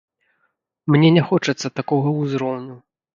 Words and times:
Мне 0.95 1.11
не 1.17 1.23
хочацца 1.29 1.71
такога 1.81 2.09
ўзроўню. 2.21 2.79